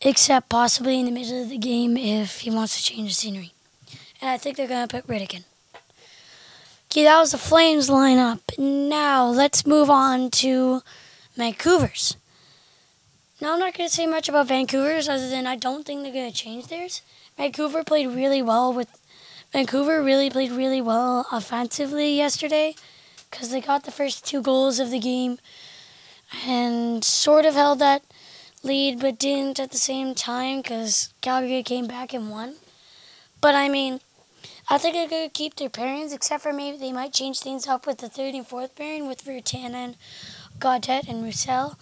except 0.00 0.48
possibly 0.48 1.00
in 1.00 1.06
the 1.06 1.12
middle 1.12 1.42
of 1.42 1.48
the 1.48 1.58
game 1.58 1.96
if 1.96 2.40
he 2.40 2.50
wants 2.50 2.76
to 2.76 2.82
change 2.82 3.10
the 3.10 3.14
scenery. 3.14 3.52
And 4.20 4.30
I 4.30 4.36
think 4.36 4.56
they're 4.56 4.68
going 4.68 4.86
to 4.86 5.00
put 5.00 5.06
Rittich. 5.06 5.44
Okay, 6.90 7.04
that 7.04 7.18
was 7.18 7.32
the 7.32 7.38
Flames 7.38 7.88
lineup. 7.88 8.40
Now 8.58 9.26
let's 9.26 9.66
move 9.66 9.90
on 9.90 10.30
to 10.42 10.82
Vancouver's. 11.36 12.16
Now 13.40 13.54
I'm 13.54 13.60
not 13.60 13.74
going 13.74 13.88
to 13.88 13.94
say 13.94 14.06
much 14.06 14.28
about 14.28 14.48
Vancouver's 14.48 15.08
other 15.08 15.28
than 15.28 15.46
I 15.46 15.54
don't 15.54 15.86
think 15.86 16.02
they're 16.02 16.12
going 16.12 16.30
to 16.30 16.36
change 16.36 16.66
theirs. 16.66 17.02
Vancouver 17.36 17.84
played 17.84 18.08
really 18.08 18.42
well 18.42 18.72
with. 18.72 18.88
Vancouver 19.52 20.02
really 20.02 20.28
played 20.28 20.50
really 20.50 20.82
well 20.82 21.26
offensively 21.30 22.14
yesterday 22.16 22.74
because 23.30 23.50
they 23.50 23.60
got 23.60 23.84
the 23.84 23.92
first 23.92 24.26
two 24.26 24.42
goals 24.42 24.80
of 24.80 24.90
the 24.90 24.98
game 24.98 25.38
and 26.46 27.04
sort 27.04 27.46
of 27.46 27.54
held 27.54 27.78
that 27.78 28.02
lead, 28.62 29.00
but 29.00 29.18
didn't 29.18 29.60
at 29.60 29.70
the 29.70 29.78
same 29.78 30.14
time 30.14 30.60
because 30.60 31.12
Calgary 31.20 31.62
came 31.62 31.86
back 31.86 32.12
and 32.12 32.30
won. 32.30 32.56
But 33.40 33.54
I 33.54 33.68
mean, 33.68 34.00
I 34.68 34.78
think 34.78 34.94
they're 34.94 35.08
going 35.08 35.28
to 35.28 35.32
keep 35.32 35.56
their 35.56 35.70
pairings, 35.70 36.12
except 36.12 36.42
for 36.42 36.52
maybe 36.52 36.76
they 36.76 36.92
might 36.92 37.14
change 37.14 37.40
things 37.40 37.66
up 37.66 37.86
with 37.86 37.98
the 37.98 38.08
third 38.08 38.34
and 38.34 38.46
fourth 38.46 38.74
pairing 38.74 39.06
with 39.06 39.24
Virtanen, 39.24 39.94
Gaudette, 40.58 41.08
and 41.08 41.22
Roussel. 41.22 41.78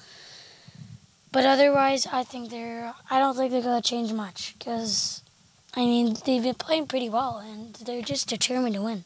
But 1.37 1.45
otherwise, 1.45 2.07
I 2.07 2.25
think 2.25 2.49
they're. 2.49 2.95
I 3.11 3.19
don't 3.19 3.37
think 3.37 3.50
they're 3.50 3.61
to 3.61 3.83
change 3.83 4.11
much 4.11 4.55
because, 4.59 5.21
I 5.75 5.81
mean, 5.81 6.16
they've 6.25 6.43
been 6.43 6.55
playing 6.55 6.87
pretty 6.87 7.11
well 7.11 7.45
and 7.47 7.75
they're 7.75 8.00
just 8.00 8.26
determined 8.26 8.75
to 8.75 8.81
win. 8.81 9.05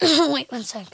Wait 0.32 0.50
one 0.50 0.64
sec. 0.64 0.88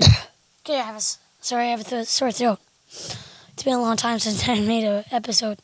okay, 0.64 0.78
I 0.78 0.82
have 0.82 0.96
a, 0.96 1.02
sorry, 1.44 1.66
I 1.66 1.70
have 1.72 1.82
a 1.82 1.84
th- 1.84 2.06
sore 2.06 2.32
throat. 2.32 2.60
It's 2.88 3.62
been 3.62 3.74
a 3.74 3.82
long 3.82 3.98
time 3.98 4.20
since 4.20 4.48
I 4.48 4.58
made 4.58 4.84
an 4.84 5.04
episode. 5.10 5.58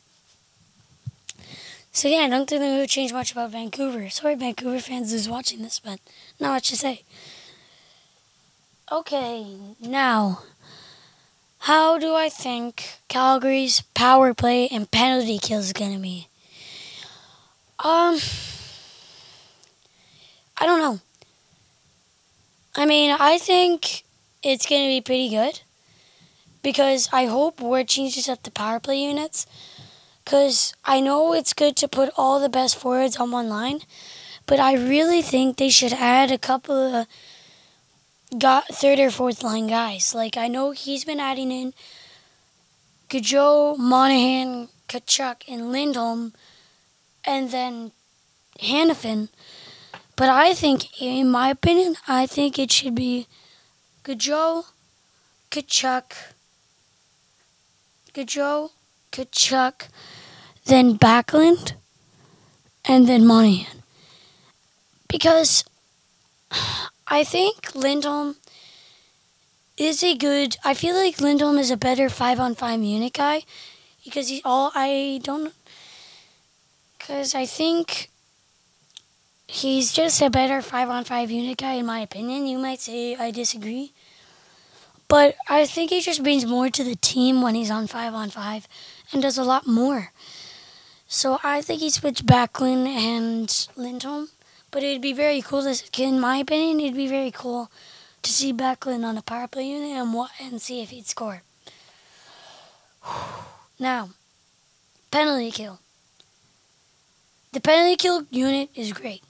So 1.91 2.07
yeah, 2.07 2.19
I 2.19 2.29
don't 2.29 2.47
think 2.47 2.61
they're 2.61 2.85
to 2.85 2.87
change 2.87 3.11
much 3.11 3.31
about 3.31 3.49
Vancouver. 3.49 4.07
Sorry, 4.11 4.35
Vancouver 4.35 4.77
fans 4.77 5.11
who's 5.11 5.27
watching 5.27 5.63
this, 5.63 5.79
but 5.79 5.99
not 6.39 6.49
much 6.51 6.69
to 6.69 6.77
say. 6.77 7.01
Okay, 8.91 9.45
now, 9.79 10.41
how 11.59 11.99
do 11.99 12.15
I 12.15 12.27
think 12.27 12.97
Calgary's 13.07 13.81
power 13.93 14.33
play 14.33 14.67
and 14.67 14.89
penalty 14.89 15.37
kill 15.37 15.59
is 15.59 15.73
going 15.73 15.93
to 15.93 15.99
be? 15.99 16.27
Um, 17.77 18.17
I 20.57 20.65
don't 20.65 20.79
know. 20.79 20.99
I 22.75 22.87
mean, 22.87 23.15
I 23.19 23.37
think 23.37 24.05
it's 24.41 24.65
going 24.65 24.81
to 24.81 24.87
be 24.87 25.01
pretty 25.01 25.29
good 25.29 25.61
because 26.63 27.09
I 27.13 27.27
hope 27.27 27.61
Ward 27.61 27.87
changes 27.87 28.27
up 28.27 28.41
the 28.41 28.49
power 28.49 28.79
play 28.79 29.03
units 29.03 29.45
because 30.25 30.73
I 30.83 30.99
know 30.99 31.33
it's 31.33 31.53
good 31.53 31.75
to 31.75 31.87
put 31.87 32.09
all 32.17 32.39
the 32.39 32.49
best 32.49 32.75
forwards 32.75 33.17
on 33.17 33.29
one 33.29 33.49
line, 33.49 33.81
but 34.47 34.59
I 34.59 34.73
really 34.73 35.21
think 35.21 35.57
they 35.57 35.69
should 35.69 35.93
add 35.93 36.31
a 36.31 36.39
couple 36.39 36.75
of 36.75 37.07
got 38.37 38.67
third 38.67 38.99
or 38.99 39.09
fourth 39.09 39.43
line 39.43 39.67
guys. 39.67 40.13
Like 40.13 40.37
I 40.37 40.47
know 40.47 40.71
he's 40.71 41.05
been 41.05 41.19
adding 41.19 41.51
in 41.51 41.73
Gaudreau, 43.09 43.77
Monahan, 43.77 44.69
Tkachuk, 44.87 45.43
and 45.47 45.71
Lindholm 45.71 46.33
and 47.25 47.49
then 47.49 47.91
Hanifin. 48.59 49.29
But 50.15 50.29
I 50.29 50.53
think, 50.53 51.01
in 51.01 51.29
my 51.31 51.49
opinion, 51.49 51.95
I 52.07 52.27
think 52.27 52.59
it 52.59 52.71
should 52.71 52.93
be 52.93 53.27
Gaudreau, 54.03 54.65
Tkachuk, 55.49 56.13
Gaudreau, 58.13 58.69
Tkachuk, 59.11 59.87
then 60.65 60.97
Backlund, 60.97 61.73
and 62.85 63.07
then 63.07 63.25
Monahan. 63.25 63.81
Because 65.07 65.63
I 67.09 67.23
think 67.23 67.73
Lindholm 67.73 68.35
is 69.77 70.03
a 70.03 70.15
good. 70.15 70.57
I 70.63 70.75
feel 70.75 70.95
like 70.95 71.19
Lindholm 71.19 71.57
is 71.57 71.71
a 71.71 71.77
better 71.77 72.07
five 72.07 72.39
on 72.39 72.53
five 72.53 72.81
unit 72.83 73.13
guy 73.13 73.43
because 74.03 74.29
he 74.29 74.41
all. 74.45 74.71
I 74.75 75.19
don't 75.23 75.53
because 76.97 77.33
I 77.33 77.47
think 77.47 78.09
he's 79.47 79.91
just 79.91 80.21
a 80.21 80.29
better 80.29 80.61
five 80.61 80.89
on 80.89 81.03
five 81.03 81.31
unit 81.31 81.57
guy, 81.57 81.73
in 81.73 81.87
my 81.87 81.99
opinion. 81.99 82.45
You 82.45 82.59
might 82.59 82.79
say 82.79 83.15
I 83.15 83.31
disagree. 83.31 83.91
But 85.07 85.35
I 85.49 85.65
think 85.65 85.89
he 85.89 86.01
just 86.01 86.21
brings 86.21 86.45
more 86.45 86.69
to 86.69 86.83
the 86.83 86.95
team 86.95 87.41
when 87.41 87.55
he's 87.55 87.71
on 87.71 87.87
five 87.87 88.13
on 88.13 88.29
five 88.29 88.67
and 89.11 89.23
does 89.23 89.39
a 89.39 89.43
lot 89.43 89.65
more. 89.65 90.11
So 91.07 91.39
I 91.43 91.63
think 91.63 91.81
he 91.81 91.89
switched 91.89 92.27
Backlund 92.27 92.85
and 92.85 93.67
Lindholm. 93.75 94.29
But 94.71 94.83
it'd 94.83 95.01
be 95.01 95.13
very 95.13 95.41
cool 95.41 95.63
to, 95.63 96.03
in 96.03 96.19
my 96.19 96.37
opinion, 96.37 96.79
it'd 96.79 96.95
be 96.95 97.07
very 97.07 97.31
cool 97.31 97.71
to 98.21 98.31
see 98.31 98.53
Backlund 98.53 99.03
on 99.03 99.17
a 99.17 99.21
power 99.21 99.47
play 99.47 99.67
unit 99.67 99.97
and, 99.97 100.13
what, 100.13 100.31
and 100.39 100.61
see 100.61 100.81
if 100.81 100.89
he'd 100.89 101.07
score. 101.07 101.41
Now, 103.81 104.09
penalty 105.09 105.51
kill. 105.51 105.79
The 107.53 107.61
penalty 107.61 107.95
kill 107.95 108.25
unit 108.29 108.69
is 108.75 108.91
great. 108.91 109.23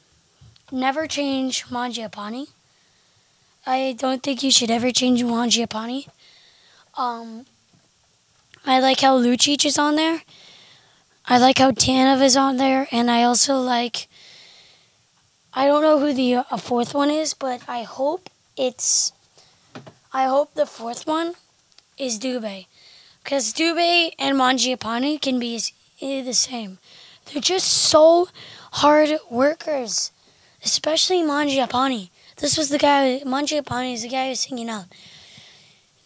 Never 0.72 1.06
change 1.06 1.66
Mangiapane. 1.68 2.48
I 3.66 3.96
don't 3.98 4.24
think 4.24 4.44
you 4.44 4.50
should 4.50 4.72
ever 4.72 4.92
change 4.92 5.22
Mangiapane. 5.24 6.08
Um, 6.98 7.46
I 8.66 8.80
like 8.80 9.00
how 9.00 9.18
Lucic 9.18 9.66
is 9.66 9.78
on 9.78 9.96
there. 9.96 10.24
I 11.28 11.38
like 11.38 11.60
how 11.60 11.72
Tanev 11.72 12.22
is 12.24 12.36
on 12.36 12.58
there, 12.58 12.88
and 12.92 13.10
I 13.10 13.24
also 13.24 13.58
like. 13.58 14.09
I 15.54 15.66
don't 15.66 15.82
know 15.82 16.00
who 16.00 16.14
the 16.14 16.36
uh, 16.36 16.58
fourth 16.58 16.94
one 16.94 17.10
is, 17.10 17.34
but 17.34 17.62
I 17.68 17.84
hope 17.84 18.30
it's. 18.56 19.12
I 20.14 20.26
hope 20.26 20.54
the 20.54 20.66
fourth 20.66 21.08
one 21.08 21.34
is 21.98 22.20
Dubé, 22.20 22.68
because 23.24 23.54
Dubé 23.54 24.12
and 24.20 24.38
Mangiapane 24.38 25.22
can 25.22 25.40
be 25.40 25.60
the 26.00 26.34
same. 26.34 26.78
They're 27.26 27.42
just 27.42 27.68
so 27.68 28.30
hard 28.74 29.10
workers, 29.30 30.12
especially 30.64 31.22
Mangiapane. 31.22 32.10
This 32.38 32.58
was 32.58 32.70
the 32.70 32.78
guy. 32.78 33.22
Mangiapane 33.26 33.94
is 33.94 34.04
the 34.04 34.10
guy 34.10 34.30
who's 34.30 34.40
singing 34.42 34.70
out. 34.70 34.86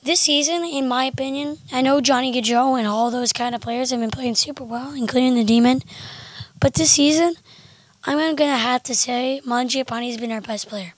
This 0.03 0.19
season, 0.21 0.65
in 0.65 0.88
my 0.88 1.05
opinion, 1.05 1.59
I 1.71 1.81
know 1.81 2.01
Johnny 2.01 2.33
Gaudreau 2.33 2.77
and 2.77 2.88
all 2.88 3.09
those 3.12 3.31
kind 3.31 3.55
of 3.55 3.62
players 3.62 3.91
have 3.91 4.01
been 4.01 4.12
playing 4.12 4.35
super 4.35 4.63
well, 4.63 4.93
including 4.93 5.35
the 5.35 5.45
Demon. 5.45 5.81
But 6.59 6.73
this 6.73 6.91
season, 6.91 7.35
I'm 8.05 8.36
gonna 8.36 8.57
have 8.57 8.83
to 8.83 8.95
say 8.95 9.41
Mangiapane's 9.45 10.17
been 10.17 10.31
our 10.31 10.41
best 10.41 10.67
player. 10.67 10.93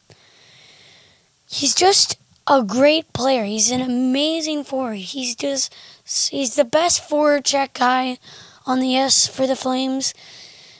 He's 1.48 1.76
just 1.76 2.18
a 2.48 2.64
great 2.64 3.14
player. 3.14 3.44
He's 3.44 3.70
an 3.70 3.82
amazing 3.82 4.64
forward. 4.64 4.98
He's 4.98 5.36
just 5.36 5.74
he's 6.04 6.56
the 6.56 6.66
best 6.66 7.08
forward 7.08 7.46
check 7.46 7.74
guy 7.74 8.18
on 8.66 8.80
the 8.80 8.96
S 8.96 9.28
for 9.28 9.46
the 9.46 9.56
Flames. 9.56 10.14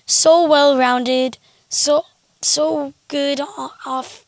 So 0.08 0.48
well 0.48 0.78
rounded, 0.78 1.38
so 1.70 2.06
so 2.42 2.94
good 3.08 3.40
off 3.86 4.26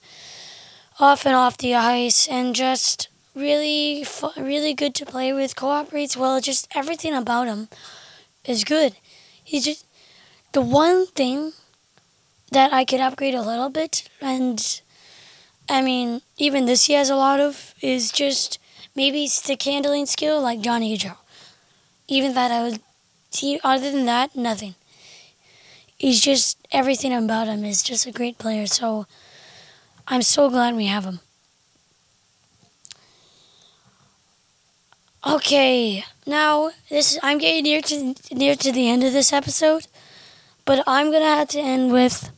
off 0.99 1.25
and 1.25 1.35
off 1.35 1.57
the 1.57 1.73
ice, 1.73 2.27
and 2.27 2.53
just 2.53 3.09
really 3.35 4.05
really 4.37 4.75
good 4.75 4.93
to 4.95 5.05
play 5.05 5.33
with. 5.33 5.55
Cooperates 5.55 6.15
well. 6.15 6.41
Just 6.41 6.67
everything 6.75 7.15
about 7.15 7.47
him 7.47 7.69
is 8.45 8.63
good. 8.63 8.93
He's 9.43 9.65
just 9.65 9.85
the 10.51 10.61
one 10.61 11.07
thing 11.07 11.53
that 12.51 12.73
I 12.73 12.85
could 12.85 12.99
upgrade 12.99 13.35
a 13.35 13.41
little 13.41 13.69
bit, 13.69 14.09
and 14.21 14.81
I 15.69 15.81
mean 15.81 16.21
even 16.37 16.65
this 16.65 16.85
he 16.85 16.93
has 16.93 17.09
a 17.09 17.15
lot 17.15 17.39
of 17.39 17.73
is 17.81 18.11
just 18.11 18.59
maybe 18.95 19.27
stick 19.27 19.63
handling 19.63 20.05
skill 20.05 20.41
like 20.41 20.61
Johnny 20.61 20.97
Gaudreau. 20.97 21.17
Even 22.07 22.33
that 22.33 22.51
I 22.51 22.63
would 22.63 22.79
see. 23.31 23.59
other 23.63 23.91
than 23.91 24.05
that, 24.05 24.35
nothing. 24.35 24.75
He's 25.97 26.21
just 26.21 26.57
everything 26.71 27.13
about 27.13 27.47
him 27.47 27.65
is 27.65 27.83
just 27.83 28.05
a 28.05 28.11
great 28.11 28.37
player. 28.37 28.67
So 28.67 29.07
I'm 30.07 30.21
so 30.21 30.49
glad 30.49 30.75
we 30.75 30.85
have 30.85 31.05
him. 31.05 31.19
Okay, 35.25 36.05
now 36.25 36.71
this 36.89 37.19
I'm 37.21 37.37
getting 37.39 37.63
near 37.63 37.81
to 37.81 38.15
near 38.31 38.55
to 38.55 38.71
the 38.71 38.89
end 38.89 39.03
of 39.03 39.11
this 39.11 39.33
episode, 39.33 39.87
but 40.63 40.83
I'm 40.87 41.11
gonna 41.11 41.25
have 41.25 41.49
to 41.49 41.59
end 41.59 41.91
with 41.91 42.31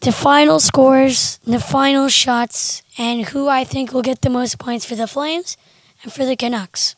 the 0.00 0.12
final 0.12 0.60
scores, 0.60 1.38
the 1.46 1.60
final 1.60 2.08
shots, 2.08 2.82
and 2.98 3.26
who 3.26 3.48
I 3.48 3.64
think 3.64 3.92
will 3.92 4.02
get 4.02 4.22
the 4.22 4.30
most 4.30 4.58
points 4.58 4.84
for 4.84 4.94
the 4.94 5.06
Flames 5.06 5.56
and 6.02 6.12
for 6.12 6.24
the 6.24 6.36
Canucks 6.36 6.96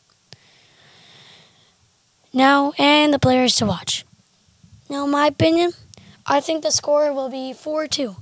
now 2.33 2.73
and 2.77 3.13
the 3.13 3.19
players 3.19 3.55
to 3.57 3.65
watch. 3.65 4.03
Now, 4.89 5.05
my 5.05 5.27
opinion, 5.27 5.73
I 6.25 6.39
think 6.39 6.63
the 6.63 6.71
score 6.71 7.13
will 7.13 7.29
be 7.29 7.53
4 7.53 7.87
2 7.87 8.15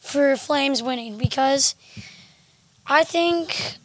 for 0.00 0.36
Flames 0.36 0.82
winning 0.82 1.16
because 1.16 1.74
I 2.86 3.04
think 3.04 3.76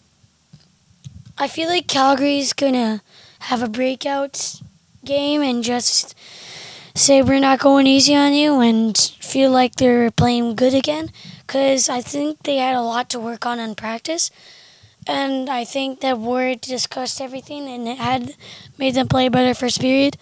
I 1.38 1.47
feel 1.47 1.69
like 1.69 1.88
Calgary's 1.88 2.54
gonna 2.54 3.02
have 3.39 3.62
a 3.62 3.69
breakout 3.69 4.60
game 5.06 5.41
and 5.41 5.63
just 5.63 6.15
say 6.99 7.21
we're 7.21 7.39
not 7.39 7.59
going 7.59 7.88
easy 7.88 8.13
on 8.13 8.33
you 8.33 8.59
and 8.59 8.97
feel 9.21 9.49
like 9.49 9.75
they're 9.75 10.12
playing 10.12 10.53
good 10.53 10.73
again 10.73 11.09
because 11.47 11.88
I 11.88 12.01
think 12.01 12.43
they 12.43 12.57
had 12.57 12.75
a 12.75 12.81
lot 12.81 13.09
to 13.12 13.19
work 13.19 13.45
on 13.45 13.57
in 13.57 13.73
practice 13.75 14.29
and 15.07 15.49
I 15.49 15.63
think 15.63 16.01
that 16.01 16.19
Ward 16.19 16.59
discussed 16.59 17.21
everything 17.21 17.69
and 17.69 17.88
it 17.88 17.97
had 17.97 18.35
made 18.77 18.95
them 18.95 19.07
play 19.07 19.29
better 19.29 19.53
first 19.53 19.79
period. 19.79 20.17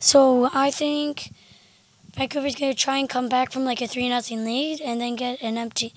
So 0.00 0.50
I 0.52 0.72
think 0.72 1.32
Vancouver's 2.16 2.56
gonna 2.56 2.74
try 2.74 2.98
and 2.98 3.08
come 3.08 3.28
back 3.28 3.52
from 3.52 3.64
like 3.64 3.80
a 3.80 3.86
three 3.86 4.08
nothing 4.08 4.44
lead 4.44 4.80
and 4.80 5.00
then 5.00 5.14
get 5.14 5.40
an 5.40 5.56
empty, 5.56 5.94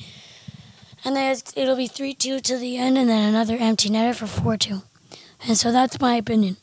and 1.03 1.15
then 1.15 1.35
it'll 1.55 1.75
be 1.75 1.87
three 1.87 2.13
two 2.13 2.39
to 2.41 2.57
the 2.57 2.77
end 2.77 2.97
and 2.97 3.09
then 3.09 3.27
another 3.27 3.57
empty 3.57 3.89
netter 3.89 4.15
for 4.15 4.27
four 4.27 4.55
two, 4.55 4.83
and 5.45 5.57
so 5.57 5.71
that's 5.71 5.99
my 5.99 6.15
opinion. 6.15 6.57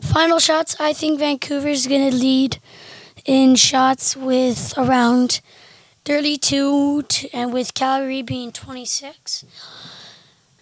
Final 0.00 0.38
shots, 0.38 0.76
I 0.78 0.92
think 0.92 1.18
Vancouver's 1.18 1.86
gonna 1.86 2.10
lead 2.10 2.58
in 3.24 3.56
shots 3.56 4.16
with 4.16 4.74
around 4.76 5.40
32 6.04 7.02
to, 7.02 7.30
and 7.32 7.52
with 7.52 7.74
Calgary 7.74 8.22
being 8.22 8.52
26. 8.52 9.44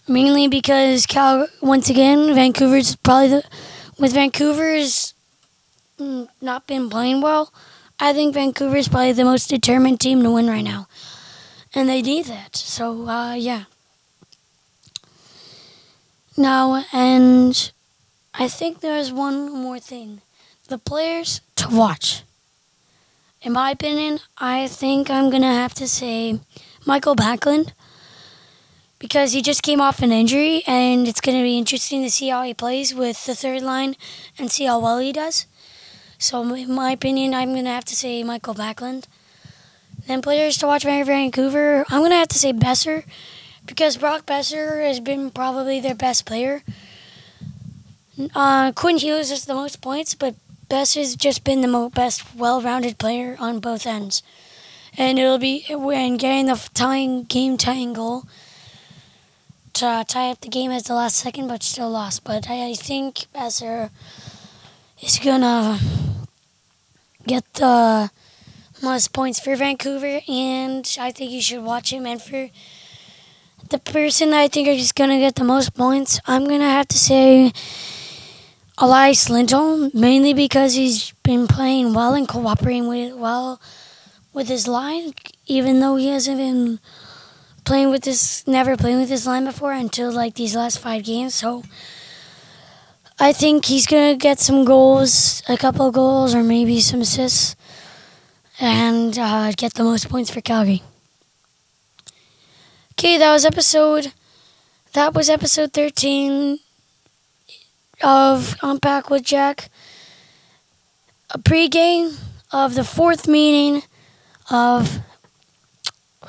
Mainly 0.07 0.47
because 0.47 1.05
Cal 1.05 1.47
once 1.61 1.89
again 1.89 2.33
Vancouver's 2.33 2.95
probably 2.95 3.27
the 3.27 3.43
with 3.97 4.13
Vancouver's 4.13 5.13
not 6.41 6.67
been 6.67 6.89
playing 6.89 7.21
well. 7.21 7.51
I 7.99 8.13
think 8.13 8.33
Vancouver 8.33 8.75
is 8.75 8.87
probably 8.87 9.13
the 9.13 9.23
most 9.23 9.47
determined 9.49 9.99
team 9.99 10.21
to 10.23 10.31
win 10.31 10.47
right 10.47 10.63
now, 10.63 10.87
and 11.73 11.87
they 11.87 12.01
need 12.01 12.25
that. 12.25 12.55
So 12.55 13.07
uh, 13.07 13.33
yeah. 13.33 13.65
Now 16.37 16.83
and 16.91 17.71
I 18.37 18.49
think 18.49 18.81
there's 18.81 19.13
one 19.13 19.49
more 19.49 19.79
thing: 19.79 20.21
the 20.67 20.77
players 20.77 21.39
to 21.55 21.69
watch. 21.69 22.23
In 23.41 23.53
my 23.53 23.71
opinion, 23.71 24.19
I 24.37 24.67
think 24.67 25.09
I'm 25.09 25.29
going 25.29 25.41
to 25.41 25.47
have 25.47 25.73
to 25.75 25.87
say 25.87 26.41
Mikael 26.85 27.15
Backlund 27.15 27.71
because 28.99 29.31
he 29.31 29.41
just 29.41 29.63
came 29.63 29.79
off 29.79 30.01
an 30.01 30.11
injury 30.11 30.63
and 30.67 31.07
it's 31.07 31.21
going 31.21 31.37
to 31.37 31.43
be 31.43 31.57
interesting 31.57 32.03
to 32.03 32.09
see 32.09 32.27
how 32.27 32.43
he 32.43 32.53
plays 32.53 32.93
with 32.93 33.25
the 33.25 33.35
third 33.35 33.61
line 33.61 33.95
and 34.37 34.51
see 34.51 34.65
how 34.65 34.79
well 34.79 34.99
he 34.99 35.13
does. 35.13 35.45
So, 36.17 36.41
in 36.55 36.73
my 36.73 36.91
opinion, 36.91 37.33
I'm 37.33 37.53
going 37.53 37.65
to 37.65 37.71
have 37.71 37.85
to 37.85 37.95
say 37.95 38.21
Mikael 38.23 38.55
Backlund. 38.55 39.05
Then 40.07 40.21
players 40.21 40.57
to 40.57 40.67
watch 40.67 40.83
for 40.83 41.03
Vancouver, 41.05 41.85
I'm 41.89 41.99
going 41.99 42.11
to 42.11 42.17
have 42.17 42.27
to 42.29 42.39
say 42.39 42.51
Boeser 42.51 43.05
because 43.65 43.95
Brock 43.95 44.25
Boeser 44.25 44.85
has 44.85 44.99
been 44.99 45.31
probably 45.31 45.79
their 45.79 45.95
best 45.95 46.25
player. 46.25 46.63
Uh, 48.33 48.71
Quinn 48.71 48.97
Hughes 48.97 49.29
has 49.29 49.45
the 49.45 49.53
most 49.53 49.81
points, 49.81 50.15
but 50.15 50.35
Bess 50.69 50.93
has 50.93 51.15
just 51.15 51.43
been 51.43 51.59
the 51.61 51.67
most 51.67 51.93
best 51.93 52.23
well-rounded 52.35 52.97
player 52.97 53.35
on 53.39 53.59
both 53.59 53.85
ends, 53.85 54.23
and 54.97 55.19
it'll 55.19 55.37
be 55.37 55.65
when 55.69 56.15
getting 56.15 56.45
the 56.45 56.69
tying 56.73 57.23
game 57.23 57.57
tying 57.57 57.91
goal 57.91 58.23
to 59.73 60.05
tie 60.07 60.31
up 60.31 60.39
the 60.39 60.47
game 60.47 60.71
at 60.71 60.85
the 60.85 60.93
last 60.93 61.17
second, 61.17 61.49
but 61.49 61.61
still 61.61 61.89
lost. 61.89 62.23
But 62.23 62.49
I, 62.49 62.69
I 62.69 62.73
think 62.73 63.25
Boeser 63.35 63.89
is 65.01 65.19
gonna 65.19 65.79
get 67.27 67.43
the 67.55 68.09
most 68.81 69.11
points 69.11 69.41
for 69.41 69.57
Vancouver, 69.57 70.21
and 70.29 70.89
I 70.99 71.11
think 71.11 71.31
you 71.31 71.41
should 71.41 71.63
watch 71.63 71.91
him. 71.91 72.05
And 72.05 72.21
for 72.21 72.49
the 73.69 73.79
person 73.79 74.33
I 74.33 74.47
think 74.47 74.69
is 74.69 74.93
gonna 74.93 75.19
get 75.19 75.35
the 75.35 75.43
most 75.43 75.73
points, 75.73 76.21
I'm 76.25 76.45
gonna 76.45 76.69
have 76.69 76.87
to 76.87 76.97
say 76.97 77.51
Elias 78.77 79.29
Lindholm, 79.29 79.89
mainly 79.93 80.33
because 80.33 80.73
he's 80.75 81.11
been 81.23 81.47
playing 81.47 81.93
well 81.93 82.13
and 82.13 82.27
cooperating 82.27 82.87
with 82.87 83.13
well 83.15 83.61
with 84.33 84.49
his 84.49 84.67
line, 84.67 85.13
even 85.47 85.79
though 85.79 85.95
he 85.95 86.09
hasn't 86.09 86.37
been 86.37 86.79
playing 87.63 87.89
with 87.89 88.03
this, 88.03 88.45
never 88.45 88.75
playing 88.75 88.99
with 88.99 89.09
this 89.09 89.25
line 89.25 89.45
before 89.45 89.71
until 89.71 90.11
like 90.11 90.35
these 90.35 90.55
last 90.55 90.79
five 90.79 91.03
games. 91.03 91.33
So 91.35 91.63
I 93.17 93.31
think 93.31 93.65
he's 93.65 93.87
gonna 93.87 94.17
get 94.17 94.39
some 94.39 94.65
goals, 94.65 95.41
a 95.47 95.55
couple 95.55 95.89
goals, 95.91 96.35
or 96.35 96.43
maybe 96.43 96.81
some 96.81 96.99
assists, 97.01 97.55
and 98.59 99.17
uh, 99.17 99.53
get 99.55 99.73
the 99.75 99.85
most 99.85 100.09
points 100.09 100.29
for 100.29 100.41
Calgary. 100.41 100.83
Okay, 102.91 103.17
that 103.17 103.31
was 103.31 103.45
episode. 103.45 104.11
That 104.91 105.13
was 105.13 105.29
episode 105.29 105.71
thirteen 105.71 106.59
of 108.03 108.55
Unpack 108.61 109.09
with 109.09 109.23
Jack, 109.23 109.69
a 111.31 111.39
pregame 111.39 112.17
of 112.51 112.75
the 112.75 112.83
fourth 112.83 113.27
meeting 113.27 113.83
of 114.49 114.99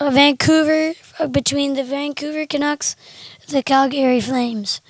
Vancouver 0.00 0.94
uh, 1.18 1.26
between 1.26 1.74
the 1.74 1.84
Vancouver 1.84 2.46
Canucks, 2.46 2.96
the 3.48 3.62
Calgary 3.62 4.20
Flames, 4.20 4.80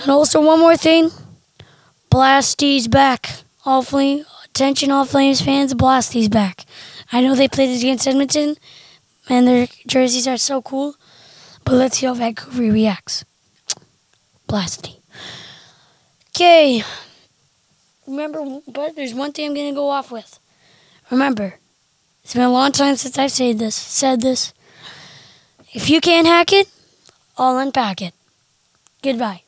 and 0.00 0.10
also 0.10 0.40
one 0.40 0.60
more 0.60 0.76
thing, 0.76 1.10
Blasty's 2.10 2.88
back. 2.88 3.30
All 3.64 3.82
flame, 3.82 4.24
attention, 4.44 4.90
all 4.90 5.04
Flames 5.04 5.40
fans, 5.40 5.72
Blasty's 5.74 6.28
back. 6.28 6.64
I 7.12 7.20
know 7.20 7.34
they 7.34 7.48
played 7.48 7.78
against 7.78 8.08
Edmonton, 8.08 8.56
and 9.28 9.46
their 9.46 9.68
jerseys 9.86 10.26
are 10.26 10.36
so 10.36 10.60
cool, 10.62 10.96
but 11.64 11.74
let's 11.74 11.98
see 11.98 12.06
how 12.06 12.14
Vancouver 12.14 12.72
reacts. 12.72 13.24
Blasty. 14.48 15.01
Okay. 16.34 16.82
Remember, 18.06 18.60
but 18.66 18.96
there's 18.96 19.14
one 19.14 19.32
thing 19.32 19.48
I'm 19.48 19.54
going 19.54 19.68
to 19.68 19.74
go 19.74 19.90
off 19.90 20.10
with. 20.10 20.38
Remember, 21.10 21.58
it's 22.24 22.32
been 22.32 22.42
a 22.42 22.50
long 22.50 22.72
time 22.72 22.96
since 22.96 23.18
I've 23.18 23.30
said 23.30 23.58
this. 23.58 23.74
Said 23.74 24.22
this. 24.22 24.54
If 25.72 25.90
you 25.90 26.00
can't 26.00 26.26
hack 26.26 26.52
it, 26.52 26.68
I'll 27.36 27.58
unpack 27.58 28.00
it. 28.00 28.14
Goodbye. 29.02 29.41